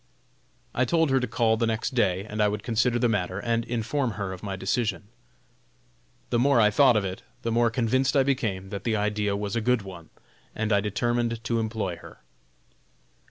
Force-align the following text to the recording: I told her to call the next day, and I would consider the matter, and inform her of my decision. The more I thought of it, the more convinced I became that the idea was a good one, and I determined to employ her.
I 0.73 0.83
told 0.83 1.11
her 1.11 1.19
to 1.19 1.27
call 1.27 1.57
the 1.57 1.67
next 1.67 1.93
day, 1.93 2.25
and 2.25 2.41
I 2.41 2.47
would 2.47 2.63
consider 2.63 2.97
the 2.97 3.07
matter, 3.07 3.37
and 3.37 3.63
inform 3.63 4.13
her 4.13 4.33
of 4.33 4.41
my 4.41 4.55
decision. 4.55 5.09
The 6.31 6.39
more 6.39 6.59
I 6.59 6.71
thought 6.71 6.97
of 6.97 7.05
it, 7.05 7.21
the 7.43 7.51
more 7.51 7.69
convinced 7.69 8.17
I 8.17 8.23
became 8.23 8.71
that 8.71 8.83
the 8.83 8.95
idea 8.95 9.37
was 9.37 9.55
a 9.55 9.61
good 9.61 9.83
one, 9.83 10.09
and 10.55 10.73
I 10.73 10.81
determined 10.81 11.43
to 11.43 11.59
employ 11.59 11.97
her. 11.97 12.19